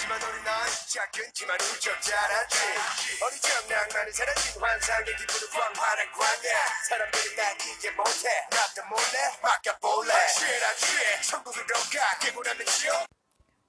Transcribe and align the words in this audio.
하지만 0.00 0.16
우리 0.22 0.42
넌 0.42 0.52
작은지만 0.88 1.56
우적 1.60 2.00
잘하지 2.00 2.56
어리적 3.20 3.68
낭만이 3.68 4.12
사라진 4.12 4.62
환상의 4.62 5.16
기분은 5.16 5.44
광활한 5.52 6.00
광야 6.12 6.50
사람들이 6.88 7.36
날 7.36 7.56
이해 7.60 7.90
못해 7.92 8.24
나도 8.48 8.88
몰래 8.88 9.16
막아볼래 9.42 10.12
취해라 10.32 10.66
취해 10.80 11.20
천국으로 11.20 11.74
가 11.92 12.18
깨고 12.20 12.42
나면 12.42 12.66
지옥 12.66 13.06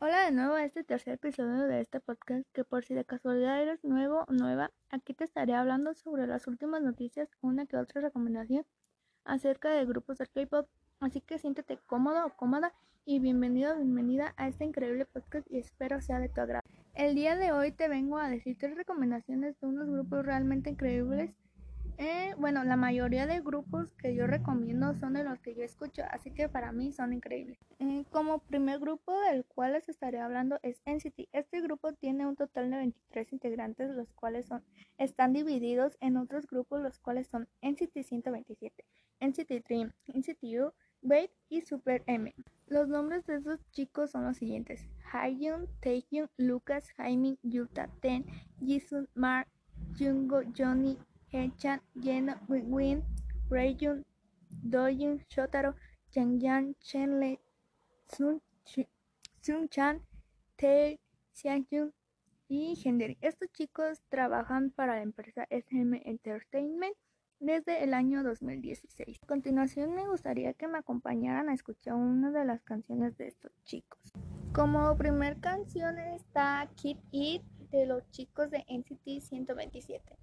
Hola 0.00 0.26
de 0.26 0.30
nuevo 0.30 0.54
a 0.54 0.62
este 0.62 0.84
tercer 0.84 1.14
episodio 1.14 1.66
de 1.66 1.80
este 1.80 1.98
podcast 1.98 2.46
que 2.52 2.62
por 2.62 2.84
si 2.84 2.94
de 2.94 3.04
casualidad 3.04 3.60
eres 3.60 3.82
nuevo 3.82 4.24
o 4.28 4.32
nueva, 4.32 4.70
aquí 4.90 5.12
te 5.12 5.24
estaré 5.24 5.54
hablando 5.54 5.92
sobre 5.92 6.28
las 6.28 6.46
últimas 6.46 6.80
noticias, 6.82 7.28
una 7.40 7.66
que 7.66 7.76
otra 7.76 8.00
recomendación 8.00 8.64
acerca 9.24 9.70
de 9.70 9.84
grupos 9.86 10.18
de 10.18 10.28
K-pop, 10.28 10.68
así 11.03 11.21
que 11.21 11.37
siéntete 11.37 11.77
cómodo 11.85 12.25
o 12.25 12.29
cómoda 12.35 12.73
y 13.05 13.19
bienvenido 13.19 13.73
o 13.73 13.77
bienvenida 13.77 14.33
a 14.37 14.47
este 14.47 14.63
increíble 14.63 15.05
podcast 15.05 15.45
y 15.51 15.57
espero 15.57 16.01
sea 16.01 16.19
de 16.19 16.29
tu 16.29 16.39
agrado. 16.39 16.63
El 16.93 17.15
día 17.15 17.35
de 17.35 17.51
hoy 17.51 17.71
te 17.71 17.89
vengo 17.89 18.17
a 18.17 18.29
decir 18.29 18.57
tres 18.57 18.75
recomendaciones 18.75 19.59
de 19.59 19.67
unos 19.67 19.89
grupos 19.89 20.25
realmente 20.25 20.69
increíbles 20.69 21.31
eh, 21.97 22.33
bueno, 22.39 22.63
la 22.63 22.75
mayoría 22.75 23.27
de 23.27 23.41
grupos 23.41 23.93
que 23.93 24.15
yo 24.15 24.25
recomiendo 24.25 24.95
son 24.95 25.13
de 25.13 25.23
los 25.23 25.39
que 25.39 25.53
yo 25.53 25.63
escucho, 25.63 26.01
así 26.09 26.31
que 26.31 26.49
para 26.49 26.71
mí 26.71 26.91
son 26.91 27.13
increíbles. 27.13 27.59
Eh, 27.79 28.03
como 28.09 28.39
primer 28.39 28.79
grupo 28.79 29.19
del 29.21 29.45
cual 29.45 29.73
les 29.73 29.87
estaré 29.89 30.19
hablando 30.19 30.59
es 30.63 30.81
NCT. 30.85 31.29
Este 31.31 31.61
grupo 31.61 31.93
tiene 31.93 32.25
un 32.25 32.35
total 32.35 32.71
de 32.71 32.77
23 32.77 33.33
integrantes, 33.33 33.91
los 33.91 34.11
cuales 34.13 34.47
son, 34.47 34.63
están 34.97 35.33
divididos 35.33 35.97
en 36.01 36.17
otros 36.17 36.47
grupos, 36.47 36.81
los 36.81 36.97
cuales 36.97 37.27
son 37.27 37.47
NCT 37.61 38.01
127, 38.03 38.85
NCT 39.19 39.67
Dream, 39.67 39.93
NCT 40.07 40.43
U, 40.61 40.73
Wave 41.03 41.31
y 41.49 41.61
Super 41.61 42.01
M. 42.07 42.33
Los 42.67 42.87
nombres 42.87 43.25
de 43.25 43.35
estos 43.35 43.59
chicos 43.71 44.11
son 44.11 44.23
los 44.23 44.37
siguientes: 44.37 44.87
Haeyoung, 45.11 45.67
Taehyung, 45.81 46.29
Lucas, 46.37 46.89
Jaime, 46.97 47.37
Yuta, 47.43 47.89
Ten, 48.01 48.25
Jisoo, 48.61 49.07
Mark, 49.13 49.49
Jungo, 49.99 50.41
Johnny, 50.57 50.97
Hechan, 51.29 51.81
Yen, 51.95 52.33
Win, 52.47 53.03
Rayun, 53.49 54.05
Doyun, 54.63 55.19
Shotaro, 55.27 55.75
Changyan, 56.11 56.75
Chenle, 56.79 57.39
Sun, 58.07 58.41
Sun 59.41 59.67
Chan, 59.69 60.01
Tae, 60.55 60.99
Xiangyun 61.33 61.93
y 62.47 62.75
Gendry. 62.77 63.17
Estos 63.19 63.51
chicos 63.51 64.01
trabajan 64.07 64.71
para 64.71 64.95
la 64.95 65.01
empresa 65.01 65.45
SM 65.49 66.01
Entertainment 66.05 66.95
desde 67.43 67.83
el 67.83 67.93
año 67.93 68.23
2016. 68.23 69.19
A 69.21 69.27
continuación 69.27 69.93
me 69.93 70.07
gustaría 70.07 70.53
que 70.53 70.67
me 70.69 70.77
acompañaran 70.77 71.49
a 71.49 71.53
escuchar 71.53 71.95
una 71.95 72.31
de 72.31 72.45
las 72.45 72.61
canciones 72.63 73.17
de 73.17 73.27
estos 73.27 73.51
chicos. 73.65 73.99
Como 74.53 74.95
primer 74.97 75.39
canción 75.39 75.99
está 75.99 76.69
Kid 76.75 76.97
It 77.11 77.43
de 77.71 77.85
los 77.85 78.09
chicos 78.11 78.49
de 78.49 78.63
NCT 78.69 79.21
127. 79.21 80.22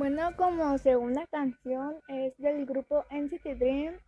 Bueno, 0.00 0.34
como 0.34 0.78
segunda 0.78 1.26
canción 1.26 2.00
es 2.08 2.34
del 2.38 2.64
grupo 2.64 3.04
NCT 3.10 3.58
Dream 3.58 3.98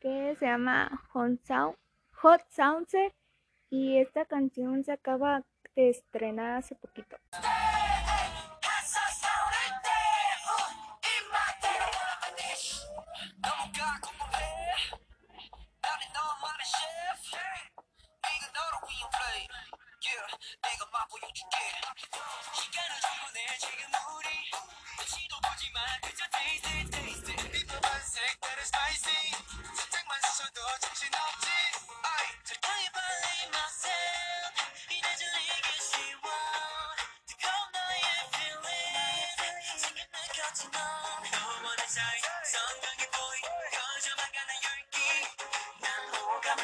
que 0.00 0.34
se 0.38 0.46
llama 0.46 1.02
Hot 1.12 1.38
Sound, 1.44 1.76
Hot 2.14 2.40
Sounds 2.48 2.94
y 3.68 3.98
esta 3.98 4.24
canción 4.24 4.82
se 4.84 4.92
acaba 4.92 5.42
de 5.76 5.90
estrenar 5.90 6.56
hace 6.56 6.76
poquito. 6.76 7.18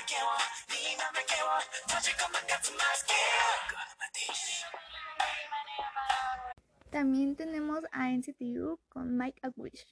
깨워 0.09 0.37
네 0.69 0.97
맘을 0.97 1.23
깨워 1.27 1.59
터질 1.87 2.17
것만 2.17 2.47
같은 2.47 2.73
my 2.73 2.93
skin 2.95 3.15
Gonna 3.69 3.93
my 3.99 4.09
dish 4.11 4.72
También 6.94 7.34
tenemos 7.34 7.80
a 7.90 8.08
NCTU 8.12 8.78
con 8.88 9.16
Mike 9.18 9.40
Aguish. 9.42 9.84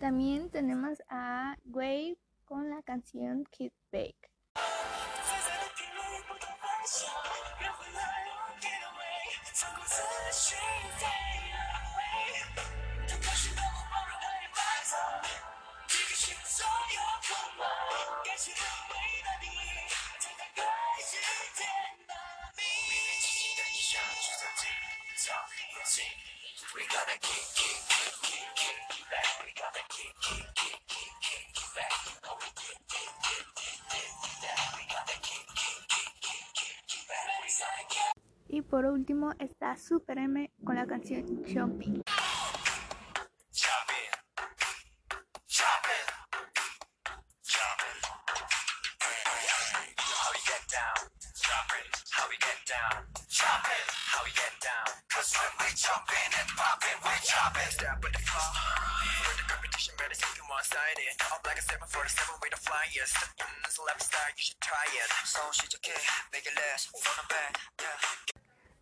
También 0.00 0.48
tenemos 0.50 0.79
canción 3.00 3.44
Kid 3.50 3.72
Bake. 3.90 4.16
We 26.72 26.82
gotta 26.86 27.18
kick, 27.20 27.59
por 38.70 38.86
último 38.86 39.32
está 39.40 39.76
Super 39.76 40.18
M 40.18 40.50
con 40.64 40.76
la 40.76 40.86
canción 40.86 41.42
Jumping. 41.44 42.02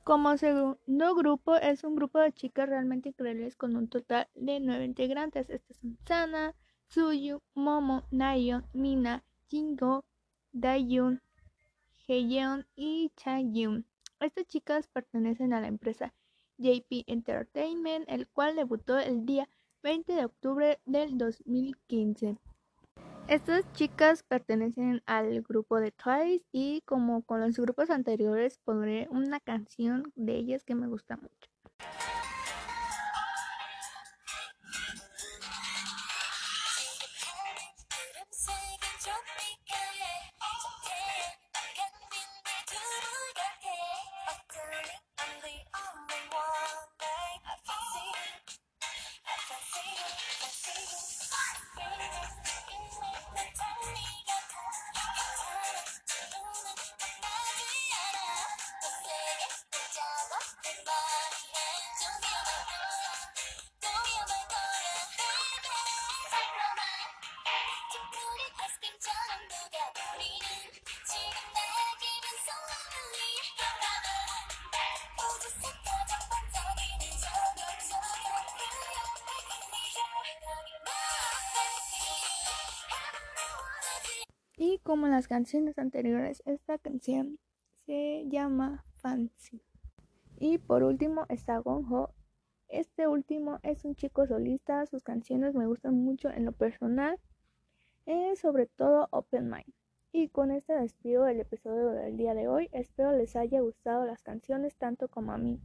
Como 0.08 0.38
segundo 0.38 1.14
grupo 1.14 1.56
es 1.56 1.84
un 1.84 1.94
grupo 1.94 2.18
de 2.18 2.32
chicas 2.32 2.66
realmente 2.66 3.10
increíbles 3.10 3.56
con 3.56 3.76
un 3.76 3.88
total 3.88 4.26
de 4.34 4.58
nueve 4.58 4.86
integrantes. 4.86 5.50
Estas 5.50 5.76
son 5.76 5.98
Sana, 6.06 6.54
Suyu, 6.86 7.42
Momo, 7.52 8.04
Nayeon, 8.10 8.64
Mina, 8.72 9.22
Jingo, 9.50 10.06
Daeyoon, 10.52 11.20
Heyeon 12.06 12.66
y 12.74 13.12
Chaeyoung. 13.16 13.84
Estas 14.18 14.46
chicas 14.46 14.88
pertenecen 14.88 15.52
a 15.52 15.60
la 15.60 15.68
empresa 15.68 16.14
JP 16.56 17.04
Entertainment, 17.06 18.08
el 18.08 18.28
cual 18.28 18.56
debutó 18.56 18.98
el 18.98 19.26
día 19.26 19.46
20 19.82 20.14
de 20.14 20.24
octubre 20.24 20.80
del 20.86 21.18
2015. 21.18 22.38
Estas 23.28 23.70
chicas 23.74 24.22
pertenecen 24.22 25.02
al 25.04 25.42
grupo 25.42 25.80
de 25.80 25.92
Twice 25.92 26.46
y 26.50 26.80
como 26.86 27.22
con 27.24 27.42
los 27.42 27.58
grupos 27.58 27.90
anteriores 27.90 28.56
pondré 28.64 29.06
una 29.10 29.38
canción 29.38 30.10
de 30.14 30.36
ellas 30.36 30.64
que 30.64 30.74
me 30.74 30.86
gusta 30.86 31.18
mucho. 31.18 31.50
Como 84.88 85.06
las 85.06 85.28
canciones 85.28 85.78
anteriores, 85.78 86.42
esta 86.46 86.78
canción 86.78 87.38
se 87.84 88.24
llama 88.30 88.86
Fancy. 89.02 89.60
Y 90.38 90.56
por 90.56 90.82
último 90.82 91.26
está 91.28 91.58
Gonjo. 91.58 92.14
Este 92.68 93.06
último 93.06 93.58
es 93.62 93.84
un 93.84 93.96
chico 93.96 94.26
solista, 94.26 94.86
sus 94.86 95.02
canciones 95.02 95.54
me 95.54 95.66
gustan 95.66 95.92
mucho 95.92 96.30
en 96.30 96.46
lo 96.46 96.52
personal, 96.52 97.20
es 98.06 98.38
sobre 98.38 98.64
todo 98.64 99.08
Open 99.10 99.50
Mind. 99.50 99.74
Y 100.10 100.30
con 100.30 100.50
este 100.50 100.72
despido 100.72 101.24
del 101.24 101.40
episodio 101.40 101.90
del 101.90 102.16
día 102.16 102.32
de 102.32 102.48
hoy, 102.48 102.70
espero 102.72 103.12
les 103.12 103.36
haya 103.36 103.60
gustado 103.60 104.06
las 104.06 104.22
canciones 104.22 104.74
tanto 104.76 105.08
como 105.08 105.32
a 105.32 105.36
mí. 105.36 105.60